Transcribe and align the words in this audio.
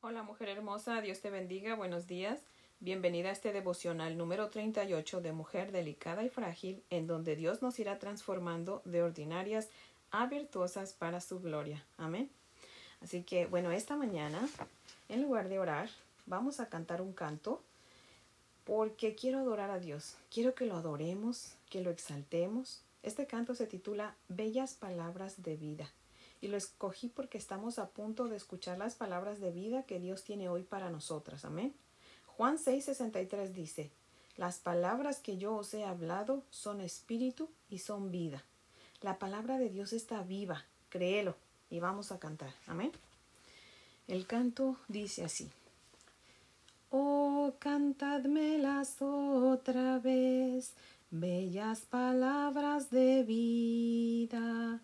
Hola 0.00 0.22
mujer 0.22 0.48
hermosa, 0.48 1.00
Dios 1.00 1.20
te 1.20 1.28
bendiga, 1.28 1.74
buenos 1.74 2.06
días. 2.06 2.38
Bienvenida 2.78 3.30
a 3.30 3.32
este 3.32 3.52
devocional 3.52 4.16
número 4.16 4.48
38 4.48 5.20
de 5.20 5.32
Mujer 5.32 5.72
Delicada 5.72 6.22
y 6.22 6.28
Frágil, 6.28 6.84
en 6.88 7.08
donde 7.08 7.34
Dios 7.34 7.62
nos 7.62 7.80
irá 7.80 7.98
transformando 7.98 8.80
de 8.84 9.02
ordinarias 9.02 9.68
a 10.12 10.26
virtuosas 10.26 10.92
para 10.92 11.20
su 11.20 11.40
gloria. 11.40 11.84
Amén. 11.96 12.30
Así 13.02 13.24
que, 13.24 13.46
bueno, 13.46 13.72
esta 13.72 13.96
mañana, 13.96 14.48
en 15.08 15.22
lugar 15.22 15.48
de 15.48 15.58
orar, 15.58 15.90
vamos 16.26 16.60
a 16.60 16.68
cantar 16.68 17.02
un 17.02 17.12
canto 17.12 17.60
porque 18.62 19.16
quiero 19.16 19.40
adorar 19.40 19.72
a 19.72 19.80
Dios. 19.80 20.14
Quiero 20.30 20.54
que 20.54 20.66
lo 20.66 20.76
adoremos, 20.76 21.54
que 21.70 21.80
lo 21.80 21.90
exaltemos. 21.90 22.82
Este 23.02 23.26
canto 23.26 23.56
se 23.56 23.66
titula 23.66 24.14
Bellas 24.28 24.74
Palabras 24.74 25.42
de 25.42 25.56
Vida 25.56 25.90
y 26.40 26.48
lo 26.48 26.56
escogí 26.56 27.08
porque 27.08 27.38
estamos 27.38 27.78
a 27.78 27.90
punto 27.90 28.28
de 28.28 28.36
escuchar 28.36 28.78
las 28.78 28.94
palabras 28.94 29.40
de 29.40 29.50
vida 29.50 29.84
que 29.84 30.00
Dios 30.00 30.24
tiene 30.24 30.48
hoy 30.48 30.62
para 30.62 30.90
nosotras. 30.90 31.44
Amén. 31.44 31.74
Juan 32.26 32.58
6:63 32.58 33.52
dice, 33.52 33.90
Las 34.36 34.58
palabras 34.58 35.18
que 35.18 35.38
yo 35.38 35.56
os 35.56 35.74
he 35.74 35.84
hablado 35.84 36.44
son 36.50 36.80
espíritu 36.80 37.50
y 37.68 37.78
son 37.78 38.10
vida. 38.10 38.44
La 39.00 39.18
palabra 39.18 39.58
de 39.58 39.70
Dios 39.70 39.92
está 39.92 40.22
viva, 40.22 40.64
créelo 40.88 41.36
y 41.70 41.80
vamos 41.80 42.12
a 42.12 42.18
cantar. 42.18 42.52
Amén. 42.66 42.92
El 44.06 44.26
canto 44.26 44.76
dice 44.88 45.24
así. 45.24 45.50
Oh, 46.90 47.52
cantadmelas 47.58 49.02
otra 49.02 49.98
vez, 49.98 50.74
bellas 51.10 51.80
palabras 51.82 52.90
de 52.90 53.24
vida 53.24 54.80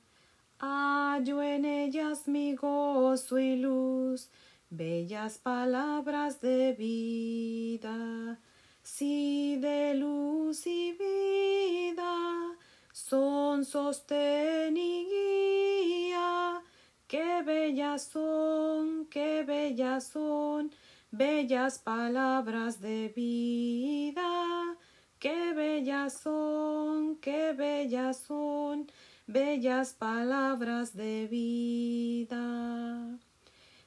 Hallo 0.60 1.42
en 1.42 1.64
ellas 1.64 2.28
mi 2.28 2.54
gozo 2.54 3.38
y 3.38 3.56
luz, 3.56 4.30
bellas 4.70 5.38
palabras 5.38 6.40
de 6.40 6.72
vida. 6.74 8.38
Si 8.82 9.56
de 9.56 9.94
luz 9.94 10.66
y 10.66 10.92
vida 10.92 12.56
son 12.92 13.64
sostén 13.64 14.76
y 14.76 15.06
guía, 15.06 16.62
qué 17.08 17.42
bellas 17.44 18.04
son, 18.04 19.06
qué 19.06 19.42
bellas 19.42 20.06
son, 20.06 20.70
bellas 21.10 21.80
palabras 21.80 22.80
de 22.80 23.12
vida. 23.14 24.76
Qué 25.24 25.54
bellas 25.54 26.20
son, 26.20 27.16
qué 27.16 27.54
bellas 27.54 28.18
son, 28.18 28.86
bellas 29.26 29.92
palabras 29.92 30.94
de 30.94 31.26
vida. 31.26 33.18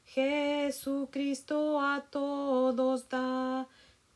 Jesucristo 0.06 1.80
a 1.80 2.02
todos 2.02 3.08
da 3.08 3.68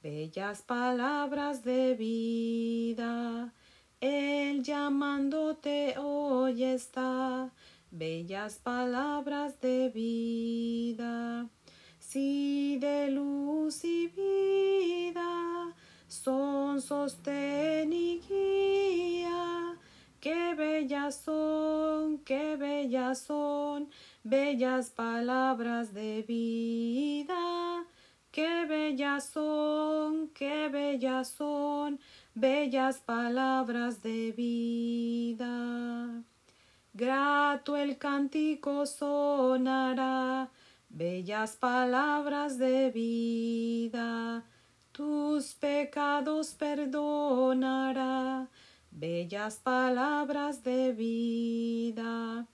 bellas 0.01 0.61
palabras 0.61 1.63
de 1.63 1.95
vida. 1.95 3.53
Él 3.99 4.63
llamándote 4.63 5.95
hoy 5.99 6.63
está, 6.63 7.51
bellas 7.91 8.57
palabras 8.57 9.59
de 9.61 9.89
vida. 9.89 11.20
Bellas 22.91 23.19
son, 23.19 23.87
bellas 24.21 24.89
palabras 24.89 25.93
de 25.93 26.23
vida. 26.27 27.85
Qué 28.31 28.65
bellas 28.65 29.29
son, 29.29 30.27
qué 30.33 30.67
bellas 30.67 31.29
son, 31.29 32.01
bellas 32.35 32.97
palabras 32.99 34.01
de 34.01 34.33
vida. 34.33 36.21
Grato 36.93 37.77
el 37.77 37.97
cántico 37.97 38.85
sonará, 38.85 40.49
bellas 40.89 41.55
palabras 41.55 42.57
de 42.57 42.91
vida. 42.91 44.43
Tus 44.91 45.53
pecados 45.53 46.53
perdonará 46.55 48.49
bellas 48.91 49.55
palabras 49.57 50.61
de 50.63 50.91
vida, 50.91 52.45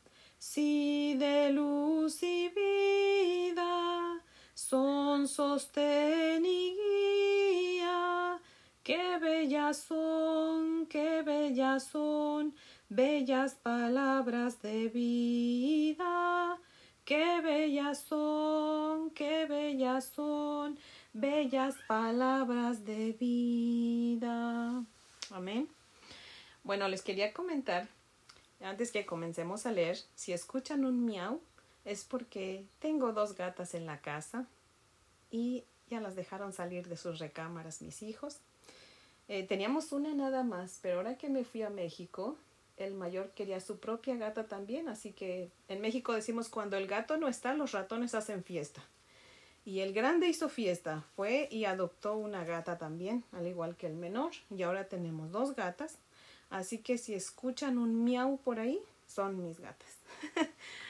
si 0.53 1.13
de 1.16 1.52
luz 1.52 2.24
y 2.24 2.47
vida 2.50 4.22
son 4.53 5.28
sostén 5.28 6.46
y 6.46 6.74
guía. 6.80 8.40
Qué 8.81 9.18
bellas 9.19 9.78
son, 9.78 10.85
qué 10.88 11.22
bellas 11.22 11.88
son, 11.88 12.56
bellas 12.88 13.56
palabras 13.56 14.62
de 14.62 14.88
vida. 14.88 16.58
Qué 17.03 17.41
bellas 17.41 18.00
son, 18.00 19.12
qué 19.12 19.46
bellas 19.47 20.06
son, 20.16 20.79
bellas 21.12 21.75
palabras 21.88 22.85
de 22.85 23.12
vida. 23.12 24.81
Amén. 25.31 25.68
Bueno, 26.64 26.88
les 26.88 27.02
quería 27.02 27.34
comentar, 27.34 27.88
antes 28.62 28.91
que 28.91 29.06
comencemos 29.06 29.66
a 29.66 29.72
leer, 29.72 29.97
si 30.16 30.34
escuchan 30.34 30.85
un 30.85 31.06
miau, 31.06 31.40
es 31.85 32.03
porque 32.03 32.66
tengo 32.79 33.13
dos 33.13 33.35
gatas 33.35 33.73
en 33.73 33.85
la 33.85 34.01
casa 34.01 34.45
y 35.31 35.63
ya 35.90 36.01
las 36.01 36.16
dejaron 36.16 36.53
salir 36.53 36.88
de 36.88 36.97
sus 36.97 37.19
recámaras 37.19 37.81
mis 37.81 38.03
hijos. 38.03 38.40
Eh, 39.29 39.44
teníamos 39.44 39.91
una 39.91 40.13
nada 40.13 40.44
más, 40.44 40.79
pero 40.81 40.97
ahora 40.97 41.17
que 41.17 41.29
me 41.29 41.44
fui 41.44 41.62
a 41.62 41.69
México, 41.69 42.38
el 42.78 42.94
mayor 42.94 43.31
quería 43.31 43.59
su 43.59 43.79
propia 43.79 44.16
gata 44.16 44.47
también, 44.47 44.88
así 44.88 45.12
que 45.12 45.50
en 45.67 45.81
México 45.81 46.13
decimos 46.13 46.47
cuando 46.50 46.78
el 46.78 46.88
gato 46.88 47.17
no 47.17 47.28
está, 47.28 47.53
los 47.53 47.72
ratones 47.72 48.16
hacen 48.16 48.44
fiesta. 48.44 48.81
Y 49.66 49.81
el 49.81 49.91
grande 49.91 50.29
hizo 50.29 50.47
fiesta, 50.47 51.03
fue 51.16 51.50
y 51.51 51.66
adoptó 51.66 52.16
una 52.16 52.46
gata 52.46 52.78
también, 52.78 53.25
al 53.34 53.47
igual 53.47 53.75
que 53.75 53.88
el 53.88 53.96
menor, 53.96 54.31
y 54.50 54.63
ahora 54.63 54.88
tenemos 54.88 55.31
dos 55.31 55.56
gatas. 55.56 55.97
Así 56.50 56.78
que 56.78 56.97
si 56.97 57.13
escuchan 57.13 57.78
un 57.78 58.03
miau 58.03 58.38
por 58.38 58.59
ahí, 58.59 58.80
son 59.08 59.44
mis 59.44 59.59
gatas. 59.59 59.97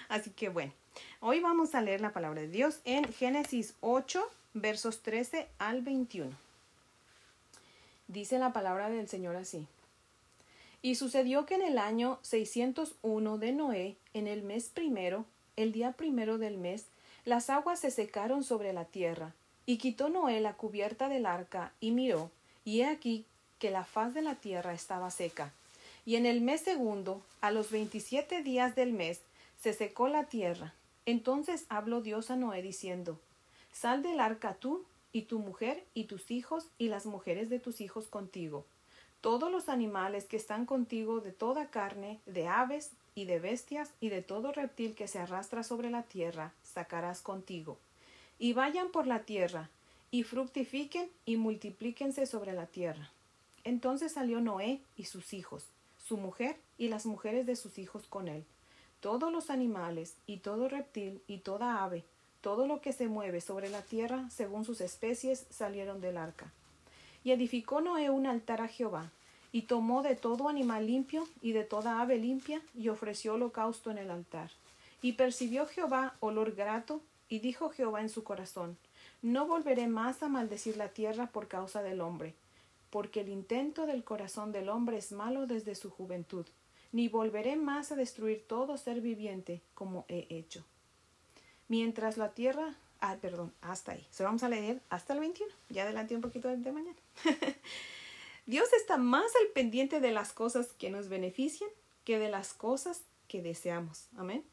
Así 0.09 0.29
que 0.31 0.50
bueno, 0.50 0.73
hoy 1.19 1.40
vamos 1.40 1.75
a 1.75 1.81
leer 1.81 2.01
la 2.01 2.13
palabra 2.13 2.41
de 2.41 2.47
Dios 2.47 2.79
en 2.85 3.12
Génesis 3.12 3.75
8, 3.81 4.23
versos 4.53 5.01
13 5.01 5.47
al 5.57 5.81
21. 5.81 6.31
Dice 8.07 8.40
la 8.40 8.53
palabra 8.53 8.90
del 8.90 9.09
Señor 9.09 9.35
así. 9.35 9.68
Y 10.81 10.95
sucedió 10.95 11.45
que 11.45 11.56
en 11.56 11.62
el 11.62 11.78
año 11.78 12.19
601 12.22 13.38
de 13.38 13.51
Noé, 13.51 13.97
en 14.13 14.28
el 14.28 14.44
mes 14.44 14.69
primero, 14.69 15.25
el 15.57 15.74
día 15.74 15.91
primero 15.91 16.38
del 16.38 16.57
mes, 16.57 16.85
las 17.25 17.50
aguas 17.50 17.81
se 17.81 17.91
secaron 17.91 18.44
sobre 18.45 18.72
la 18.72 18.85
tierra, 18.85 19.34
y 19.66 19.78
quitó 19.78 20.07
Noé 20.07 20.39
la 20.39 20.53
cubierta 20.53 21.09
del 21.09 21.25
arca, 21.25 21.74
y 21.81 21.91
miró, 21.91 22.31
y 22.63 22.81
he 22.81 22.85
aquí 22.85 23.25
que 23.59 23.72
la 23.72 23.84
faz 23.84 24.13
de 24.13 24.22
la 24.22 24.35
tierra 24.35 24.73
estaba 24.73 25.12
seca. 25.12 25.53
Y 26.06 26.16
en 26.16 26.25
el 26.25 26.41
mes 26.41 26.62
segundo, 26.62 27.22
a 27.41 27.51
los 27.51 27.72
veintisiete 27.72 28.41
días 28.41 28.75
del 28.75 28.94
mes, 28.94 29.22
se 29.62 29.73
secó 29.73 30.07
la 30.07 30.25
tierra. 30.25 30.73
Entonces 31.06 31.66
habló 31.69 32.01
Dios 32.01 32.31
a 32.31 32.35
Noé 32.35 32.62
diciendo, 32.62 33.19
Sal 33.73 34.03
del 34.03 34.19
arca 34.19 34.56
tú, 34.56 34.85
y 35.12 35.23
tu 35.23 35.40
mujer, 35.40 35.84
y 35.94 36.06
tus 36.06 36.31
hijos, 36.31 36.68
y 36.78 36.90
las 36.90 37.06
mujeres 37.06 37.50
de 37.50 37.59
tus 37.59 37.81
hijos 37.81 38.07
contigo. 38.07 38.66
Todos 39.22 39.51
los 39.51 39.68
animales 39.68 40.25
que 40.25 40.38
están 40.38 40.66
contigo 40.66 41.22
de 41.22 41.31
toda 41.31 41.68
carne, 41.68 42.19
de 42.25 42.47
aves, 42.47 42.91
y 43.16 43.25
de 43.25 43.39
bestias, 43.39 43.91
y 44.00 44.09
de 44.09 44.22
todo 44.22 44.51
reptil 44.51 44.95
que 44.95 45.07
se 45.07 45.19
arrastra 45.19 45.63
sobre 45.63 45.89
la 45.89 46.03
tierra, 46.03 46.53
sacarás 46.63 47.22
contigo. 47.22 47.78
Y 48.38 48.53
vayan 48.53 48.89
por 48.89 49.07
la 49.07 49.24
tierra, 49.24 49.69
y 50.12 50.24
fructifiquen, 50.24 51.10
y 51.25 51.38
multiplíquense 51.38 52.25
sobre 52.25 52.53
la 52.53 52.68
tierra. 52.68 53.12
Entonces 53.67 54.13
salió 54.13 54.39
Noé 54.39 54.79
y 54.95 55.03
sus 55.03 55.33
hijos, 55.33 55.65
su 55.97 56.15
mujer 56.15 56.55
y 56.77 56.87
las 56.87 57.05
mujeres 57.05 57.45
de 57.45 57.57
sus 57.57 57.79
hijos 57.79 58.07
con 58.07 58.29
él, 58.29 58.45
todos 59.01 59.29
los 59.29 59.49
animales 59.49 60.15
y 60.25 60.37
todo 60.37 60.69
reptil 60.69 61.21
y 61.27 61.39
toda 61.39 61.83
ave, 61.83 62.05
todo 62.39 62.65
lo 62.65 62.79
que 62.79 62.93
se 62.93 63.09
mueve 63.09 63.41
sobre 63.41 63.67
la 63.69 63.81
tierra 63.81 64.29
según 64.29 64.63
sus 64.63 64.79
especies 64.79 65.47
salieron 65.49 65.99
del 65.99 66.15
arca. 66.15 66.53
Y 67.25 67.31
edificó 67.31 67.81
Noé 67.81 68.09
un 68.09 68.25
altar 68.25 68.61
a 68.61 68.69
Jehová, 68.69 69.11
y 69.51 69.63
tomó 69.63 70.01
de 70.01 70.15
todo 70.15 70.47
animal 70.47 70.87
limpio 70.87 71.27
y 71.41 71.51
de 71.51 71.65
toda 71.65 71.99
ave 71.99 72.17
limpia, 72.17 72.61
y 72.73 72.87
ofreció 72.87 73.33
holocausto 73.33 73.91
en 73.91 73.97
el 73.97 74.11
altar. 74.11 74.49
Y 75.01 75.13
percibió 75.13 75.65
Jehová 75.65 76.15
olor 76.21 76.55
grato, 76.55 77.01
y 77.27 77.39
dijo 77.39 77.69
Jehová 77.69 77.99
en 77.99 78.07
su 78.07 78.23
corazón, 78.23 78.77
No 79.21 79.45
volveré 79.45 79.87
más 79.87 80.23
a 80.23 80.29
maldecir 80.29 80.77
la 80.77 80.87
tierra 80.87 81.27
por 81.27 81.49
causa 81.49 81.83
del 81.83 81.99
hombre, 81.99 82.33
porque 82.89 83.22
el 83.22 83.30
intento 83.30 83.86
del 83.86 84.04
corazón 84.04 84.51
del 84.51 84.69
hombre 84.69 84.98
es 84.98 85.12
malo 85.12 85.48
desde 85.48 85.75
su 85.75 85.89
juventud, 85.89 86.45
ni 86.92 87.07
volveré 87.07 87.56
más 87.56 87.92
a 87.92 87.95
destruir 87.95 88.45
todo 88.48 88.78
ser 88.78 89.01
viviente 89.01 89.62
como 89.74 90.06
he 90.07 90.28
hecho. 90.30 90.66
Mientras 91.68 92.18
la 92.18 92.34
tierra 92.34 92.78
Ah, 93.00 93.18
perdón, 93.22 93.54
hasta 93.62 93.92
ahí. 93.92 94.06
Solo 94.12 94.30
vamos 94.30 94.44
a 94.44 94.50
leer 94.50 94.81
hasta 94.89 95.13
el 95.13 95.19
21. 95.19 95.51
Ya 95.69 95.84
adelanté 95.84 96.16
un 96.16 96.22
poquito 96.22 96.48
de 96.48 96.72
mañana. 96.72 96.98
Dios 98.45 98.72
está 98.74 98.98
más 98.98 99.31
al 99.42 99.48
pendiente 99.54 100.00
de 100.00 100.12
las 100.12 100.34
cosas 100.34 100.74
que 100.74 100.89
nos 100.89 101.10
benefician 101.10 101.69
que 102.04 102.18
de 102.18 102.30
las 102.30 102.54
cosas 102.54 103.04
que 103.28 103.42
deseamos. 103.42 104.07
Amén. 104.18 104.44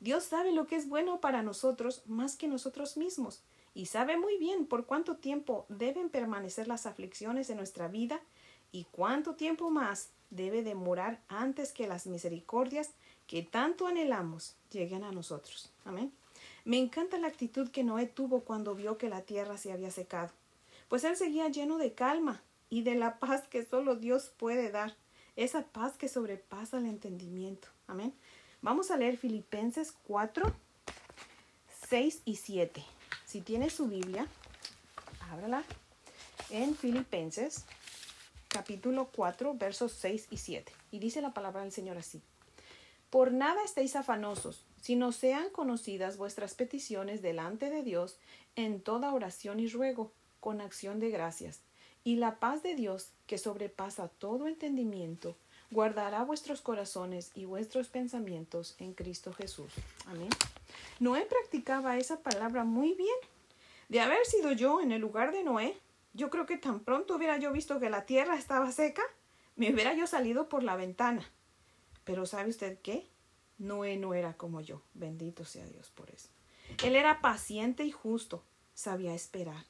Dios 0.00 0.24
sabe 0.24 0.52
lo 0.52 0.66
que 0.66 0.76
es 0.76 0.88
bueno 0.88 1.20
para 1.20 1.42
nosotros 1.42 2.02
más 2.06 2.36
que 2.36 2.48
nosotros 2.48 2.96
mismos 2.96 3.42
y 3.74 3.86
sabe 3.86 4.16
muy 4.16 4.38
bien 4.38 4.66
por 4.66 4.86
cuánto 4.86 5.16
tiempo 5.16 5.66
deben 5.68 6.08
permanecer 6.08 6.68
las 6.68 6.86
aflicciones 6.86 7.50
en 7.50 7.56
nuestra 7.56 7.88
vida 7.88 8.20
y 8.72 8.84
cuánto 8.90 9.34
tiempo 9.34 9.70
más 9.70 10.10
debe 10.30 10.62
demorar 10.62 11.20
antes 11.28 11.72
que 11.72 11.86
las 11.86 12.06
misericordias 12.06 12.90
que 13.26 13.42
tanto 13.42 13.86
anhelamos 13.86 14.56
lleguen 14.70 15.04
a 15.04 15.12
nosotros. 15.12 15.70
Amén. 15.84 16.12
Me 16.64 16.78
encanta 16.78 17.18
la 17.18 17.28
actitud 17.28 17.68
que 17.70 17.84
Noé 17.84 18.06
tuvo 18.06 18.40
cuando 18.40 18.74
vio 18.74 18.96
que 18.96 19.08
la 19.08 19.22
tierra 19.22 19.58
se 19.58 19.72
había 19.72 19.90
secado, 19.90 20.32
pues 20.88 21.04
él 21.04 21.16
seguía 21.16 21.48
lleno 21.48 21.78
de 21.78 21.92
calma 21.92 22.42
y 22.70 22.82
de 22.82 22.94
la 22.94 23.18
paz 23.18 23.46
que 23.48 23.64
solo 23.64 23.96
Dios 23.96 24.32
puede 24.36 24.70
dar, 24.70 24.96
esa 25.36 25.62
paz 25.62 25.96
que 25.96 26.08
sobrepasa 26.08 26.78
el 26.78 26.86
entendimiento. 26.86 27.68
Amén. 27.86 28.14
Vamos 28.62 28.90
a 28.90 28.96
leer 28.96 29.16
Filipenses 29.16 29.92
4, 30.06 30.52
6 31.88 32.22
y 32.24 32.36
7. 32.36 32.84
Si 33.34 33.40
tiene 33.40 33.68
su 33.68 33.88
Biblia, 33.88 34.28
ábrala 35.28 35.64
en 36.50 36.76
Filipenses 36.76 37.64
capítulo 38.46 39.08
4, 39.12 39.54
versos 39.54 39.90
6 39.90 40.28
y 40.30 40.36
7. 40.36 40.72
Y 40.92 41.00
dice 41.00 41.20
la 41.20 41.34
palabra 41.34 41.62
del 41.62 41.72
Señor 41.72 41.98
así. 41.98 42.22
Por 43.10 43.32
nada 43.32 43.64
estéis 43.64 43.96
afanosos, 43.96 44.64
sino 44.80 45.10
sean 45.10 45.50
conocidas 45.50 46.16
vuestras 46.16 46.54
peticiones 46.54 47.22
delante 47.22 47.70
de 47.70 47.82
Dios 47.82 48.20
en 48.54 48.80
toda 48.80 49.12
oración 49.12 49.58
y 49.58 49.66
ruego, 49.66 50.12
con 50.38 50.60
acción 50.60 51.00
de 51.00 51.10
gracias. 51.10 51.58
Y 52.04 52.14
la 52.14 52.38
paz 52.38 52.62
de 52.62 52.76
Dios, 52.76 53.10
que 53.26 53.38
sobrepasa 53.38 54.06
todo 54.06 54.46
entendimiento, 54.46 55.36
guardará 55.74 56.22
vuestros 56.22 56.62
corazones 56.62 57.32
y 57.34 57.44
vuestros 57.44 57.88
pensamientos 57.88 58.76
en 58.78 58.94
Cristo 58.94 59.32
Jesús. 59.32 59.72
Amén. 60.06 60.30
Noé 61.00 61.26
practicaba 61.26 61.98
esa 61.98 62.20
palabra 62.20 62.62
muy 62.62 62.94
bien. 62.94 63.16
De 63.88 64.00
haber 64.00 64.24
sido 64.24 64.52
yo 64.52 64.80
en 64.80 64.92
el 64.92 65.00
lugar 65.00 65.32
de 65.32 65.42
Noé, 65.42 65.76
yo 66.12 66.30
creo 66.30 66.46
que 66.46 66.56
tan 66.56 66.78
pronto 66.80 67.16
hubiera 67.16 67.38
yo 67.38 67.52
visto 67.52 67.80
que 67.80 67.90
la 67.90 68.06
tierra 68.06 68.36
estaba 68.36 68.70
seca, 68.70 69.02
me 69.56 69.72
hubiera 69.74 69.94
yo 69.94 70.06
salido 70.06 70.48
por 70.48 70.62
la 70.62 70.76
ventana. 70.76 71.28
Pero 72.04 72.24
¿sabe 72.24 72.50
usted 72.50 72.78
qué? 72.80 73.08
Noé 73.58 73.96
no 73.96 74.14
era 74.14 74.34
como 74.34 74.60
yo. 74.60 74.80
Bendito 74.94 75.44
sea 75.44 75.66
Dios 75.66 75.90
por 75.90 76.08
eso. 76.10 76.28
Él 76.84 76.94
era 76.94 77.20
paciente 77.20 77.84
y 77.84 77.90
justo. 77.90 78.44
Sabía 78.74 79.12
esperar. 79.12 79.66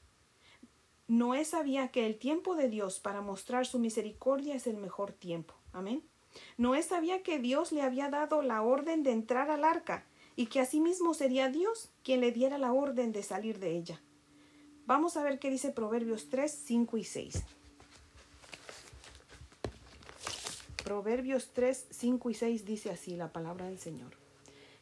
Noé 1.08 1.46
sabía 1.46 1.88
que 1.88 2.06
el 2.06 2.18
tiempo 2.18 2.56
de 2.56 2.68
Dios 2.68 3.00
para 3.00 3.22
mostrar 3.22 3.66
su 3.66 3.78
misericordia 3.78 4.54
es 4.54 4.66
el 4.66 4.76
mejor 4.76 5.12
tiempo. 5.12 5.54
Amén. 5.74 6.02
Noé 6.56 6.82
sabía 6.82 7.22
que 7.22 7.38
Dios 7.38 7.72
le 7.72 7.82
había 7.82 8.08
dado 8.08 8.42
la 8.42 8.62
orden 8.62 9.02
de 9.02 9.10
entrar 9.10 9.50
al 9.50 9.64
arca 9.64 10.06
y 10.36 10.46
que 10.46 10.60
asimismo 10.60 11.14
sería 11.14 11.48
Dios 11.48 11.90
quien 12.02 12.20
le 12.20 12.32
diera 12.32 12.58
la 12.58 12.72
orden 12.72 13.12
de 13.12 13.22
salir 13.22 13.58
de 13.58 13.76
ella. 13.76 14.00
Vamos 14.86 15.16
a 15.16 15.22
ver 15.22 15.38
qué 15.38 15.50
dice 15.50 15.70
Proverbios 15.70 16.28
3, 16.28 16.50
5 16.50 16.96
y 16.96 17.04
6. 17.04 17.44
Proverbios 20.84 21.50
3, 21.52 21.86
5 21.90 22.30
y 22.30 22.34
6 22.34 22.64
dice 22.64 22.90
así 22.90 23.16
la 23.16 23.32
palabra 23.32 23.66
del 23.66 23.78
Señor. 23.78 24.16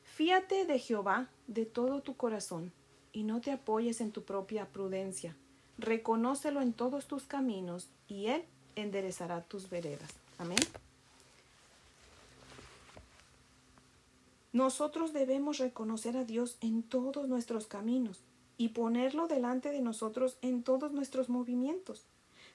Fíate 0.03 0.67
de 0.67 0.79
Jehová 0.79 1.31
de 1.47 1.65
todo 1.65 2.03
tu 2.03 2.17
corazón 2.17 2.73
y 3.13 3.23
no 3.23 3.41
te 3.41 3.51
apoyes 3.51 4.01
en 4.01 4.13
tu 4.13 4.25
propia 4.25 4.67
prudencia. 4.67 5.37
Reconócelo 5.79 6.61
en 6.61 6.75
todos 6.75 7.07
tus 7.07 7.25
caminos 7.25 7.89
y 8.09 8.27
Él 8.27 8.45
enderezará 8.75 9.43
tus 9.43 9.71
veredas. 9.71 10.22
Amén. 10.43 10.59
Nosotros 14.53 15.13
debemos 15.13 15.59
reconocer 15.59 16.17
a 16.17 16.25
Dios 16.25 16.57
en 16.61 16.83
todos 16.83 17.29
nuestros 17.29 17.69
caminos 17.69 18.19
y 18.59 18.71
ponerlo 18.71 19.29
delante 19.29 19.71
de 19.71 19.81
nosotros 19.81 20.39
en 20.43 20.65
todos 20.65 20.91
nuestros 20.91 21.29
movimientos. 21.29 22.07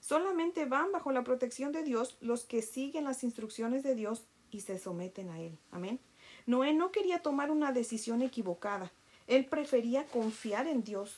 Solamente 0.02 0.66
van 0.66 0.92
bajo 0.92 1.14
la 1.14 1.24
protección 1.24 1.72
de 1.72 1.84
Dios 1.84 2.18
los 2.20 2.44
que 2.44 2.62
siguen 2.62 3.06
las 3.06 3.24
instrucciones 3.24 3.84
de 3.84 3.96
Dios 3.96 4.26
y 4.52 4.62
se 4.62 4.78
someten 4.80 5.30
a 5.30 5.40
Él. 5.40 5.58
Amén. 5.72 5.98
Noé 6.46 6.74
no 6.74 6.92
quería 6.92 7.22
tomar 7.22 7.52
una 7.52 7.72
decisión 7.72 8.22
equivocada. 8.22 8.92
Él 9.28 9.46
prefería 9.46 10.06
confiar 10.08 10.68
en 10.68 10.84
Dios. 10.84 11.16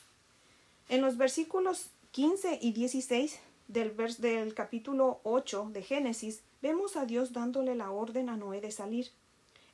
En 0.88 1.00
los 1.02 1.16
versículos 1.16 1.90
15 2.12 2.60
y 2.62 2.70
16 2.70 3.40
del, 3.66 3.96
del 4.18 4.54
capítulo 4.54 5.20
8 5.24 5.70
de 5.72 5.82
Génesis, 5.82 6.42
vemos 6.62 6.96
a 6.96 7.06
Dios 7.06 7.32
dándole 7.32 7.74
la 7.74 7.90
orden 7.90 8.28
a 8.28 8.36
Noé 8.36 8.60
de 8.60 8.70
salir. 8.70 9.10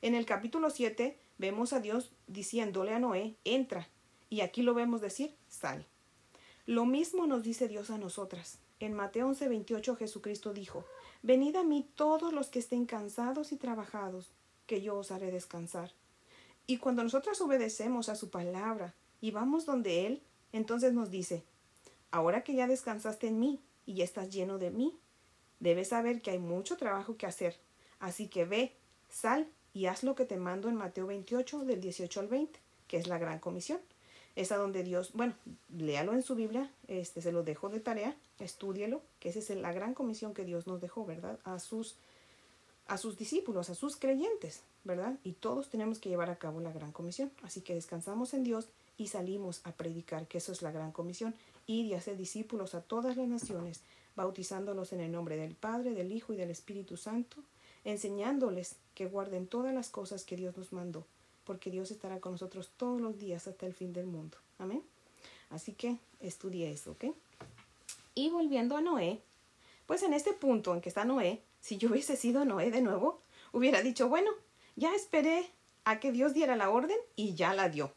En 0.01 0.15
el 0.15 0.25
capítulo 0.25 0.69
7 0.69 1.17
vemos 1.37 1.73
a 1.73 1.79
Dios 1.79 2.11
diciéndole 2.27 2.93
a 2.93 2.99
Noé, 2.99 3.35
entra. 3.43 3.87
Y 4.29 4.41
aquí 4.41 4.61
lo 4.61 4.73
vemos 4.73 5.01
decir, 5.01 5.35
sal. 5.47 5.85
Lo 6.65 6.85
mismo 6.85 7.27
nos 7.27 7.43
dice 7.43 7.67
Dios 7.67 7.89
a 7.89 7.97
nosotras. 7.97 8.59
En 8.79 8.93
Mateo 8.93 9.27
11:28 9.29 9.97
Jesucristo 9.97 10.53
dijo, 10.53 10.85
Venid 11.23 11.55
a 11.55 11.63
mí 11.63 11.89
todos 11.95 12.33
los 12.33 12.49
que 12.49 12.59
estén 12.59 12.85
cansados 12.85 13.51
y 13.51 13.57
trabajados, 13.57 14.31
que 14.65 14.81
yo 14.81 14.97
os 14.97 15.11
haré 15.11 15.31
descansar. 15.31 15.93
Y 16.67 16.77
cuando 16.77 17.03
nosotras 17.03 17.39
obedecemos 17.41 18.09
a 18.09 18.15
su 18.15 18.29
palabra 18.29 18.93
y 19.21 19.31
vamos 19.31 19.65
donde 19.65 20.05
Él, 20.05 20.21
entonces 20.51 20.93
nos 20.93 21.09
dice, 21.09 21.43
Ahora 22.11 22.43
que 22.43 22.53
ya 22.53 22.67
descansaste 22.67 23.27
en 23.27 23.39
mí 23.39 23.61
y 23.85 23.95
ya 23.95 24.03
estás 24.03 24.29
lleno 24.29 24.57
de 24.57 24.71
mí, 24.71 24.97
debes 25.59 25.89
saber 25.89 26.21
que 26.21 26.31
hay 26.31 26.39
mucho 26.39 26.77
trabajo 26.77 27.17
que 27.17 27.25
hacer. 27.25 27.57
Así 27.99 28.27
que 28.27 28.45
ve, 28.45 28.73
sal 29.09 29.47
y 29.73 29.85
haz 29.85 30.03
lo 30.03 30.15
que 30.15 30.25
te 30.25 30.37
mando 30.37 30.69
en 30.69 30.75
Mateo 30.75 31.07
28 31.07 31.65
del 31.65 31.81
18 31.81 32.19
al 32.19 32.27
20, 32.27 32.59
que 32.87 32.97
es 32.97 33.07
la 33.07 33.17
gran 33.17 33.39
comisión. 33.39 33.79
Es 34.35 34.51
a 34.51 34.57
donde 34.57 34.83
Dios, 34.83 35.13
bueno, 35.13 35.33
léalo 35.75 36.13
en 36.13 36.21
su 36.21 36.35
Biblia, 36.35 36.71
este 36.87 37.21
se 37.21 37.31
lo 37.31 37.43
dejo 37.43 37.69
de 37.69 37.79
tarea, 37.79 38.15
estúdielo, 38.39 39.01
que 39.19 39.29
esa 39.29 39.39
es 39.39 39.49
la 39.49 39.73
gran 39.73 39.95
comisión 39.95 40.33
que 40.33 40.45
Dios 40.45 40.67
nos 40.67 40.79
dejó, 40.79 41.05
¿verdad? 41.05 41.39
A 41.43 41.59
sus 41.59 41.95
a 42.87 42.97
sus 42.97 43.17
discípulos, 43.17 43.69
a 43.69 43.75
sus 43.75 43.97
creyentes, 43.97 44.61
¿verdad? 44.83 45.19
Y 45.23 45.33
todos 45.33 45.69
tenemos 45.69 45.99
que 45.99 46.09
llevar 46.09 46.29
a 46.29 46.37
cabo 46.37 46.61
la 46.61 46.71
gran 46.71 46.91
comisión. 46.91 47.31
Así 47.43 47.61
que 47.61 47.75
descansamos 47.75 48.33
en 48.33 48.43
Dios 48.43 48.69
y 48.97 49.07
salimos 49.07 49.61
a 49.63 49.73
predicar, 49.73 50.27
que 50.27 50.37
eso 50.37 50.51
es 50.51 50.61
la 50.61 50.71
gran 50.71 50.91
comisión, 50.91 51.35
ir 51.67 51.85
y 51.85 51.93
hacer 51.93 52.17
discípulos 52.17 52.75
a 52.75 52.81
todas 52.81 53.17
las 53.17 53.27
naciones, 53.27 53.81
bautizándolos 54.17 54.91
en 54.91 54.99
el 54.99 55.11
nombre 55.11 55.37
del 55.37 55.55
Padre, 55.55 55.93
del 55.93 56.11
Hijo 56.11 56.33
y 56.33 56.35
del 56.35 56.49
Espíritu 56.49 56.97
Santo, 56.97 57.37
enseñándoles 57.85 58.75
que 58.95 59.05
guarden 59.05 59.47
todas 59.47 59.73
las 59.73 59.89
cosas 59.89 60.25
que 60.25 60.35
Dios 60.35 60.57
nos 60.57 60.73
mandó, 60.73 61.05
porque 61.45 61.69
Dios 61.69 61.91
estará 61.91 62.19
con 62.19 62.33
nosotros 62.33 62.71
todos 62.75 62.99
los 62.99 63.19
días 63.19 63.47
hasta 63.47 63.67
el 63.67 63.73
fin 63.73 63.93
del 63.93 64.07
mundo. 64.07 64.37
Amén. 64.57 64.83
Así 65.51 65.71
que 65.71 65.97
estudie 66.19 66.69
eso, 66.71 66.91
¿ok? 66.91 67.05
Y 68.15 68.29
volviendo 68.31 68.75
a 68.75 68.81
Noé, 68.81 69.21
pues 69.85 70.01
en 70.01 70.13
este 70.13 70.33
punto 70.33 70.73
en 70.73 70.81
que 70.81 70.89
está 70.89 71.05
Noé, 71.05 71.43
si 71.61 71.77
yo 71.77 71.89
hubiese 71.89 72.17
sido 72.17 72.43
Noé 72.43 72.71
de 72.71 72.81
nuevo, 72.81 73.21
hubiera 73.53 73.83
dicho, 73.83 74.09
bueno, 74.09 74.31
ya 74.75 74.95
esperé 74.95 75.47
a 75.85 75.99
que 75.99 76.11
Dios 76.11 76.33
diera 76.33 76.55
la 76.55 76.71
orden 76.71 76.97
y 77.15 77.35
ya 77.35 77.53
la 77.53 77.69
dio. 77.69 77.93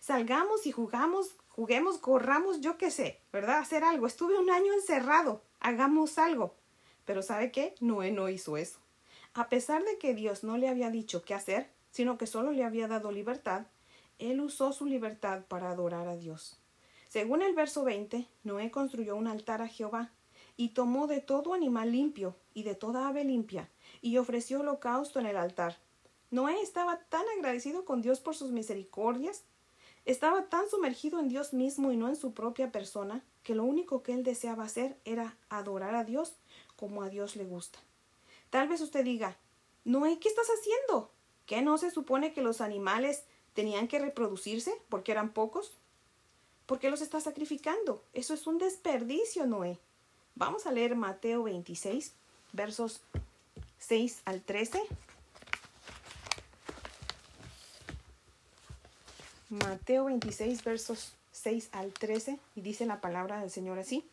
Salgamos 0.00 0.66
y 0.66 0.72
jugamos, 0.72 1.34
juguemos, 1.48 1.98
corramos, 1.98 2.60
yo 2.60 2.78
qué 2.78 2.92
sé, 2.92 3.20
¿verdad? 3.32 3.58
Hacer 3.58 3.82
algo. 3.82 4.06
Estuve 4.06 4.38
un 4.38 4.50
año 4.50 4.72
encerrado, 4.72 5.42
hagamos 5.64 6.18
algo. 6.18 6.54
Pero 7.06 7.22
¿sabe 7.22 7.50
qué? 7.50 7.74
Noé 7.80 8.12
no 8.12 8.28
hizo 8.28 8.56
eso. 8.56 8.78
A 9.32 9.48
pesar 9.48 9.82
de 9.82 9.98
que 9.98 10.14
Dios 10.14 10.44
no 10.44 10.58
le 10.58 10.68
había 10.68 10.90
dicho 10.90 11.24
qué 11.24 11.34
hacer, 11.34 11.70
sino 11.90 12.18
que 12.18 12.26
solo 12.26 12.52
le 12.52 12.64
había 12.64 12.86
dado 12.86 13.10
libertad, 13.10 13.66
él 14.18 14.40
usó 14.40 14.72
su 14.72 14.84
libertad 14.84 15.44
para 15.48 15.70
adorar 15.70 16.06
a 16.06 16.16
Dios. 16.16 16.60
Según 17.08 17.42
el 17.42 17.54
verso 17.54 17.82
20, 17.82 18.26
Noé 18.44 18.70
construyó 18.70 19.16
un 19.16 19.26
altar 19.26 19.62
a 19.62 19.68
Jehová 19.68 20.12
y 20.56 20.68
tomó 20.70 21.06
de 21.06 21.20
todo 21.20 21.54
animal 21.54 21.92
limpio 21.92 22.36
y 22.52 22.62
de 22.62 22.74
toda 22.74 23.08
ave 23.08 23.24
limpia 23.24 23.70
y 24.02 24.18
ofreció 24.18 24.60
holocausto 24.60 25.18
en 25.18 25.26
el 25.26 25.36
altar. 25.36 25.78
Noé 26.30 26.60
estaba 26.60 26.98
tan 27.08 27.24
agradecido 27.38 27.84
con 27.86 28.02
Dios 28.02 28.20
por 28.20 28.34
sus 28.34 28.50
misericordias, 28.50 29.44
estaba 30.04 30.44
tan 30.48 30.68
sumergido 30.68 31.18
en 31.18 31.28
Dios 31.28 31.52
mismo 31.52 31.92
y 31.92 31.96
no 31.96 32.08
en 32.08 32.16
su 32.16 32.32
propia 32.32 32.70
persona, 32.70 33.24
que 33.42 33.54
lo 33.54 33.64
único 33.64 34.02
que 34.02 34.12
él 34.12 34.22
deseaba 34.22 34.64
hacer 34.64 34.98
era 35.04 35.36
adorar 35.48 35.94
a 35.94 36.04
Dios 36.04 36.34
como 36.76 37.02
a 37.02 37.08
Dios 37.08 37.36
le 37.36 37.44
gusta. 37.44 37.78
Tal 38.50 38.68
vez 38.68 38.80
usted 38.80 39.04
diga, 39.04 39.36
Noé, 39.84 40.18
¿qué 40.18 40.28
estás 40.28 40.48
haciendo? 40.48 41.10
¿Qué 41.46 41.62
no 41.62 41.78
se 41.78 41.90
supone 41.90 42.32
que 42.32 42.42
los 42.42 42.60
animales 42.60 43.24
tenían 43.52 43.88
que 43.88 43.98
reproducirse 43.98 44.74
porque 44.88 45.12
eran 45.12 45.32
pocos? 45.32 45.72
¿Por 46.66 46.78
qué 46.78 46.90
los 46.90 47.02
está 47.02 47.20
sacrificando? 47.20 48.02
Eso 48.14 48.32
es 48.32 48.46
un 48.46 48.58
desperdicio, 48.58 49.46
Noé. 49.46 49.78
Vamos 50.34 50.66
a 50.66 50.72
leer 50.72 50.96
Mateo 50.96 51.44
26, 51.44 52.14
versos 52.52 53.02
6 53.78 54.22
al 54.24 54.40
13. 54.42 54.80
Mateo 59.54 60.06
26, 60.06 60.64
versos 60.64 61.14
6 61.30 61.68
al 61.72 61.92
13, 61.92 62.38
y 62.56 62.60
dice 62.60 62.86
la 62.86 63.00
palabra 63.00 63.40
del 63.40 63.50
Señor 63.50 63.78
así. 63.78 64.04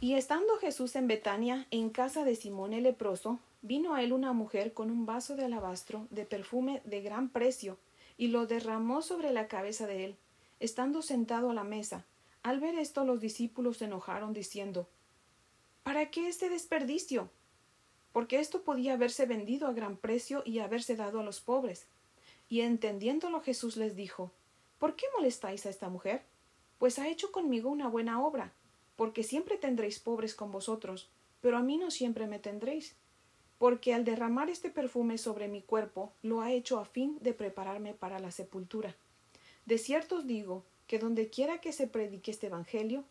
Y 0.00 0.14
estando 0.14 0.58
Jesús 0.58 0.94
en 0.96 1.06
Betania, 1.06 1.66
en 1.70 1.88
casa 1.88 2.24
de 2.24 2.36
Simón 2.36 2.74
el 2.74 2.82
leproso, 2.82 3.38
vino 3.62 3.94
a 3.94 4.02
él 4.02 4.12
una 4.12 4.34
mujer 4.34 4.74
con 4.74 4.90
un 4.90 5.06
vaso 5.06 5.36
de 5.36 5.46
alabastro 5.46 6.06
de 6.10 6.26
perfume 6.26 6.82
de 6.84 7.00
gran 7.00 7.30
precio, 7.30 7.78
y 8.18 8.28
lo 8.28 8.46
derramó 8.46 9.00
sobre 9.00 9.32
la 9.32 9.48
cabeza 9.48 9.86
de 9.86 10.04
él, 10.04 10.16
estando 10.60 11.00
sentado 11.00 11.50
a 11.50 11.54
la 11.54 11.64
mesa. 11.64 12.04
Al 12.42 12.60
ver 12.60 12.74
esto 12.78 13.04
los 13.04 13.20
discípulos 13.20 13.78
se 13.78 13.86
enojaron, 13.86 14.34
diciendo 14.34 14.86
¿Para 15.82 16.10
qué 16.10 16.28
este 16.28 16.50
desperdicio? 16.50 17.30
Porque 18.12 18.38
esto 18.38 18.60
podía 18.62 18.92
haberse 18.92 19.24
vendido 19.24 19.66
a 19.66 19.72
gran 19.72 19.96
precio 19.96 20.42
y 20.44 20.58
haberse 20.58 20.94
dado 20.94 21.20
a 21.20 21.24
los 21.24 21.40
pobres. 21.40 21.86
Y 22.48 22.60
entendiéndolo 22.60 23.40
Jesús 23.40 23.76
les 23.76 23.96
dijo 23.96 24.30
¿Por 24.78 24.96
qué 24.96 25.06
molestáis 25.16 25.66
a 25.66 25.70
esta 25.70 25.88
mujer? 25.88 26.22
Pues 26.78 26.98
ha 26.98 27.08
hecho 27.08 27.32
conmigo 27.32 27.70
una 27.70 27.88
buena 27.88 28.22
obra, 28.22 28.52
porque 28.96 29.22
siempre 29.22 29.56
tendréis 29.56 29.98
pobres 29.98 30.34
con 30.34 30.52
vosotros, 30.52 31.08
pero 31.40 31.56
a 31.56 31.62
mí 31.62 31.78
no 31.78 31.90
siempre 31.90 32.26
me 32.26 32.38
tendréis. 32.38 32.94
Porque 33.58 33.94
al 33.94 34.04
derramar 34.04 34.50
este 34.50 34.70
perfume 34.70 35.16
sobre 35.16 35.48
mi 35.48 35.62
cuerpo, 35.62 36.12
lo 36.22 36.40
ha 36.42 36.52
hecho 36.52 36.78
a 36.78 36.84
fin 36.84 37.16
de 37.20 37.32
prepararme 37.32 37.94
para 37.94 38.18
la 38.18 38.30
sepultura. 38.30 38.94
De 39.64 39.78
cierto 39.78 40.16
os 40.16 40.26
digo 40.26 40.64
que 40.86 40.98
donde 40.98 41.30
quiera 41.30 41.58
que 41.58 41.72
se 41.72 41.86
predique 41.86 42.30
este 42.30 42.48
Evangelio, 42.48 43.04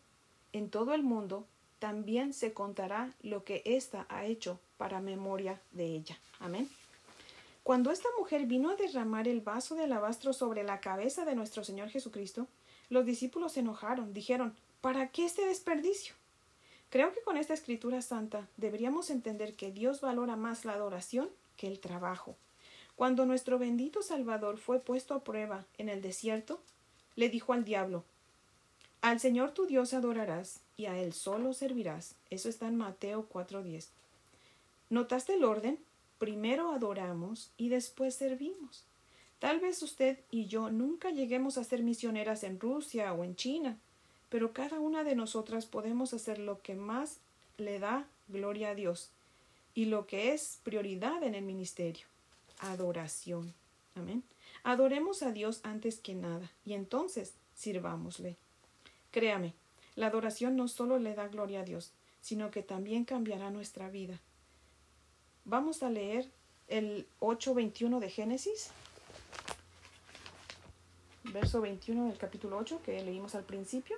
en 0.52 0.70
todo 0.70 0.94
el 0.94 1.02
mundo, 1.02 1.46
también 1.80 2.32
se 2.32 2.52
contará 2.52 3.12
lo 3.22 3.44
que 3.44 3.62
ésta 3.64 4.06
ha 4.08 4.26
hecho 4.26 4.60
para 4.76 5.00
memoria 5.00 5.60
de 5.72 5.86
ella. 5.86 6.18
Amén. 6.38 6.68
Cuando 7.64 7.90
esta 7.90 8.10
mujer 8.18 8.44
vino 8.44 8.68
a 8.68 8.76
derramar 8.76 9.26
el 9.26 9.40
vaso 9.40 9.74
de 9.74 9.84
alabastro 9.84 10.34
sobre 10.34 10.64
la 10.64 10.80
cabeza 10.80 11.24
de 11.24 11.34
nuestro 11.34 11.64
Señor 11.64 11.88
Jesucristo, 11.88 12.46
los 12.90 13.06
discípulos 13.06 13.52
se 13.52 13.60
enojaron, 13.60 14.12
dijeron, 14.12 14.54
¿para 14.82 15.08
qué 15.08 15.24
este 15.24 15.46
desperdicio? 15.46 16.14
Creo 16.90 17.14
que 17.14 17.22
con 17.22 17.38
esta 17.38 17.54
escritura 17.54 18.02
santa 18.02 18.46
deberíamos 18.58 19.08
entender 19.08 19.54
que 19.54 19.72
Dios 19.72 20.02
valora 20.02 20.36
más 20.36 20.66
la 20.66 20.74
adoración 20.74 21.30
que 21.56 21.66
el 21.66 21.80
trabajo. 21.80 22.36
Cuando 22.96 23.24
nuestro 23.24 23.58
bendito 23.58 24.02
Salvador 24.02 24.58
fue 24.58 24.78
puesto 24.78 25.14
a 25.14 25.24
prueba 25.24 25.64
en 25.78 25.88
el 25.88 26.02
desierto, 26.02 26.60
le 27.16 27.30
dijo 27.30 27.54
al 27.54 27.64
diablo, 27.64 28.04
Al 29.00 29.20
Señor 29.20 29.52
tu 29.52 29.64
Dios 29.64 29.94
adorarás 29.94 30.60
y 30.76 30.84
a 30.84 30.98
Él 30.98 31.14
solo 31.14 31.54
servirás. 31.54 32.14
Eso 32.28 32.50
está 32.50 32.68
en 32.68 32.76
Mateo 32.76 33.26
4.10. 33.32 33.86
¿Notaste 34.90 35.32
el 35.32 35.44
orden? 35.44 35.78
Primero 36.18 36.72
adoramos 36.72 37.50
y 37.56 37.68
después 37.68 38.14
servimos. 38.14 38.84
Tal 39.38 39.60
vez 39.60 39.82
usted 39.82 40.18
y 40.30 40.46
yo 40.46 40.70
nunca 40.70 41.10
lleguemos 41.10 41.58
a 41.58 41.64
ser 41.64 41.82
misioneras 41.82 42.44
en 42.44 42.58
Rusia 42.60 43.12
o 43.12 43.24
en 43.24 43.36
China, 43.36 43.76
pero 44.30 44.52
cada 44.52 44.80
una 44.80 45.04
de 45.04 45.14
nosotras 45.14 45.66
podemos 45.66 46.14
hacer 46.14 46.38
lo 46.38 46.62
que 46.62 46.74
más 46.74 47.18
le 47.58 47.78
da 47.78 48.06
gloria 48.28 48.70
a 48.70 48.74
Dios 48.74 49.10
y 49.74 49.86
lo 49.86 50.06
que 50.06 50.32
es 50.32 50.60
prioridad 50.62 51.22
en 51.22 51.34
el 51.34 51.44
ministerio, 51.44 52.06
adoración. 52.58 53.52
Amén. 53.94 54.22
Adoremos 54.62 55.22
a 55.22 55.32
Dios 55.32 55.60
antes 55.62 55.98
que 55.98 56.14
nada 56.14 56.50
y 56.64 56.72
entonces 56.74 57.34
sirvámosle. 57.54 58.36
Créame, 59.10 59.52
la 59.94 60.06
adoración 60.06 60.56
no 60.56 60.68
solo 60.68 60.98
le 60.98 61.14
da 61.14 61.28
gloria 61.28 61.60
a 61.60 61.64
Dios, 61.64 61.92
sino 62.20 62.50
que 62.50 62.62
también 62.62 63.04
cambiará 63.04 63.50
nuestra 63.50 63.90
vida. 63.90 64.18
Vamos 65.46 65.82
a 65.82 65.90
leer 65.90 66.30
el 66.68 67.06
8.21 67.20 67.98
de 67.98 68.08
Génesis, 68.08 68.70
verso 71.24 71.60
21 71.60 72.06
del 72.06 72.16
capítulo 72.16 72.56
8 72.56 72.80
que 72.82 73.02
leímos 73.02 73.34
al 73.34 73.44
principio. 73.44 73.96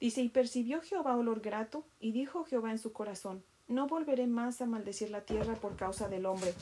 Dice, 0.00 0.20
y 0.20 0.28
percibió 0.28 0.82
Jehová 0.82 1.16
olor 1.16 1.40
grato, 1.40 1.82
y 1.98 2.12
dijo 2.12 2.44
Jehová 2.44 2.72
en 2.72 2.78
su 2.78 2.92
corazón, 2.92 3.42
no 3.68 3.86
volveré 3.86 4.26
más 4.26 4.60
a 4.60 4.66
maldecir 4.66 5.10
la 5.10 5.22
tierra 5.22 5.54
por 5.54 5.76
causa 5.76 6.08
del 6.08 6.26
hombre, 6.26 6.52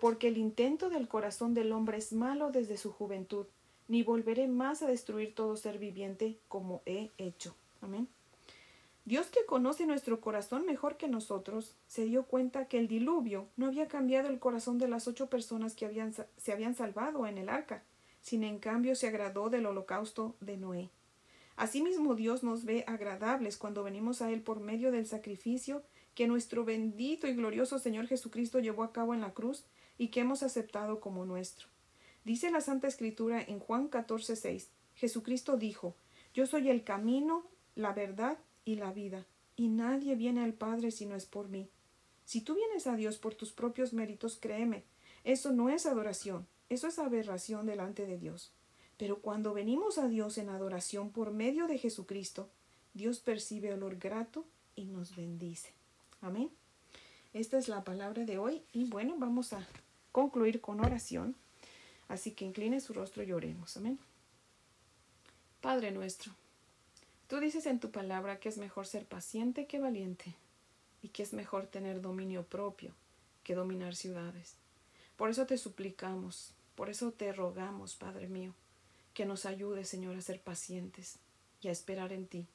porque 0.00 0.28
el 0.28 0.38
intento 0.38 0.88
del 0.88 1.06
corazón 1.06 1.52
del 1.52 1.72
hombre 1.72 1.98
es 1.98 2.14
malo 2.14 2.50
desde 2.50 2.78
su 2.78 2.90
juventud, 2.90 3.46
ni 3.86 4.02
volveré 4.02 4.48
más 4.48 4.82
a 4.82 4.86
destruir 4.86 5.34
todo 5.34 5.56
ser 5.56 5.78
viviente 5.78 6.38
como 6.48 6.80
he 6.86 7.10
hecho. 7.18 7.54
Amén. 7.82 8.08
Dios 9.08 9.28
que 9.28 9.46
conoce 9.46 9.86
nuestro 9.86 10.20
corazón 10.20 10.66
mejor 10.66 10.98
que 10.98 11.08
nosotros, 11.08 11.74
se 11.86 12.04
dio 12.04 12.24
cuenta 12.24 12.68
que 12.68 12.78
el 12.78 12.88
diluvio 12.88 13.48
no 13.56 13.64
había 13.64 13.88
cambiado 13.88 14.28
el 14.28 14.38
corazón 14.38 14.76
de 14.76 14.86
las 14.86 15.08
ocho 15.08 15.30
personas 15.30 15.74
que 15.74 15.86
habían, 15.86 16.12
se 16.12 16.52
habían 16.52 16.74
salvado 16.74 17.26
en 17.26 17.38
el 17.38 17.48
arca, 17.48 17.82
sino 18.20 18.46
en 18.46 18.58
cambio 18.58 18.94
se 18.94 19.08
agradó 19.08 19.48
del 19.48 19.64
holocausto 19.64 20.36
de 20.42 20.58
Noé. 20.58 20.90
Asimismo 21.56 22.16
Dios 22.16 22.42
nos 22.42 22.66
ve 22.66 22.84
agradables 22.86 23.56
cuando 23.56 23.82
venimos 23.82 24.20
a 24.20 24.30
Él 24.30 24.42
por 24.42 24.60
medio 24.60 24.92
del 24.92 25.06
sacrificio 25.06 25.82
que 26.14 26.28
nuestro 26.28 26.66
bendito 26.66 27.26
y 27.26 27.32
glorioso 27.32 27.78
Señor 27.78 28.08
Jesucristo 28.08 28.60
llevó 28.60 28.82
a 28.82 28.92
cabo 28.92 29.14
en 29.14 29.22
la 29.22 29.32
cruz 29.32 29.64
y 29.96 30.08
que 30.08 30.20
hemos 30.20 30.42
aceptado 30.42 31.00
como 31.00 31.24
nuestro. 31.24 31.66
Dice 32.26 32.50
la 32.50 32.60
Santa 32.60 32.88
Escritura 32.88 33.40
en 33.40 33.58
Juan 33.58 33.88
14:6, 33.88 34.68
Jesucristo 34.96 35.56
dijo, 35.56 35.96
Yo 36.34 36.44
soy 36.44 36.68
el 36.68 36.84
camino, 36.84 37.46
la 37.74 37.94
verdad 37.94 38.36
y 38.68 38.76
la 38.76 38.92
vida, 38.92 39.24
y 39.56 39.68
nadie 39.68 40.14
viene 40.14 40.44
al 40.44 40.52
Padre 40.52 40.90
si 40.90 41.06
no 41.06 41.16
es 41.16 41.24
por 41.24 41.48
mí. 41.48 41.70
Si 42.26 42.42
tú 42.42 42.54
vienes 42.54 42.86
a 42.86 42.96
Dios 42.96 43.16
por 43.16 43.34
tus 43.34 43.50
propios 43.50 43.94
méritos, 43.94 44.36
créeme, 44.36 44.84
eso 45.24 45.52
no 45.52 45.70
es 45.70 45.86
adoración, 45.86 46.46
eso 46.68 46.86
es 46.86 46.98
aberración 46.98 47.64
delante 47.64 48.04
de 48.04 48.18
Dios. 48.18 48.52
Pero 48.98 49.22
cuando 49.22 49.54
venimos 49.54 49.96
a 49.96 50.06
Dios 50.06 50.36
en 50.36 50.50
adoración 50.50 51.12
por 51.12 51.30
medio 51.30 51.66
de 51.66 51.78
Jesucristo, 51.78 52.50
Dios 52.92 53.20
percibe 53.20 53.72
olor 53.72 53.96
grato 53.96 54.44
y 54.76 54.84
nos 54.84 55.16
bendice. 55.16 55.72
Amén. 56.20 56.50
Esta 57.32 57.56
es 57.56 57.68
la 57.68 57.84
palabra 57.84 58.26
de 58.26 58.36
hoy 58.36 58.60
y 58.74 58.84
bueno, 58.84 59.14
vamos 59.16 59.54
a 59.54 59.66
concluir 60.12 60.60
con 60.60 60.84
oración. 60.84 61.36
Así 62.06 62.32
que 62.32 62.44
incline 62.44 62.80
su 62.80 62.92
rostro 62.92 63.22
y 63.22 63.32
oremos. 63.32 63.78
Amén. 63.78 63.98
Padre 65.62 65.90
nuestro, 65.90 66.34
Tú 67.28 67.40
dices 67.40 67.66
en 67.66 67.78
tu 67.78 67.90
palabra 67.90 68.40
que 68.40 68.48
es 68.48 68.56
mejor 68.56 68.86
ser 68.86 69.04
paciente 69.04 69.66
que 69.66 69.78
valiente 69.78 70.34
y 71.02 71.08
que 71.08 71.22
es 71.22 71.34
mejor 71.34 71.66
tener 71.66 72.00
dominio 72.00 72.42
propio 72.42 72.94
que 73.44 73.54
dominar 73.54 73.94
ciudades. 73.94 74.56
Por 75.16 75.28
eso 75.28 75.46
te 75.46 75.58
suplicamos, 75.58 76.54
por 76.74 76.88
eso 76.88 77.12
te 77.12 77.30
rogamos, 77.34 77.96
Padre 77.96 78.28
mío, 78.28 78.54
que 79.12 79.26
nos 79.26 79.44
ayudes, 79.44 79.88
Señor, 79.88 80.16
a 80.16 80.22
ser 80.22 80.40
pacientes 80.40 81.18
y 81.60 81.68
a 81.68 81.70
esperar 81.70 82.14
en 82.14 82.26
ti. 82.26 82.46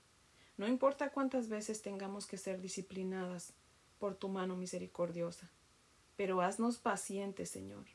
No 0.57 0.67
importa 0.67 1.11
cuántas 1.11 1.49
veces 1.49 1.83
tengamos 1.83 2.25
que 2.25 2.37
ser 2.37 2.59
disciplinadas 2.59 3.53
por 3.99 4.15
tu 4.15 4.27
mano 4.27 4.55
misericordiosa, 4.55 5.51
pero 6.15 6.41
haznos 6.41 6.77
pacientes, 6.77 7.49
Señor, 7.49 7.85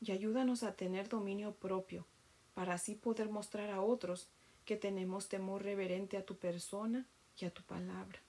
y 0.00 0.12
ayúdanos 0.12 0.62
a 0.62 0.74
tener 0.74 1.08
dominio 1.08 1.54
propio, 1.54 2.06
para 2.54 2.74
así 2.74 2.94
poder 2.94 3.30
mostrar 3.30 3.70
a 3.70 3.80
otros 3.80 4.28
que 4.70 4.76
tenemos 4.76 5.28
temor 5.28 5.64
reverente 5.64 6.16
a 6.16 6.24
tu 6.24 6.36
persona 6.36 7.04
y 7.36 7.44
a 7.44 7.50
tu 7.50 7.60
palabra, 7.64 8.20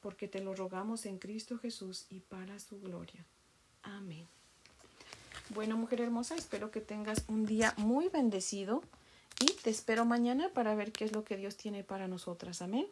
porque 0.00 0.28
te 0.28 0.40
lo 0.40 0.54
rogamos 0.54 1.04
en 1.04 1.18
Cristo 1.18 1.58
Jesús 1.58 2.06
y 2.08 2.20
para 2.20 2.58
su 2.58 2.80
gloria. 2.80 3.26
Amén. 3.82 4.26
Bueno, 5.50 5.76
mujer 5.76 6.00
hermosa, 6.00 6.36
espero 6.36 6.70
que 6.70 6.80
tengas 6.80 7.26
un 7.28 7.44
día 7.44 7.74
muy 7.76 8.08
bendecido 8.08 8.82
y 9.40 9.52
te 9.62 9.68
espero 9.68 10.06
mañana 10.06 10.48
para 10.48 10.74
ver 10.74 10.90
qué 10.90 11.04
es 11.04 11.12
lo 11.12 11.22
que 11.22 11.36
Dios 11.36 11.58
tiene 11.58 11.84
para 11.84 12.08
nosotras. 12.08 12.62
Amén. 12.62 12.86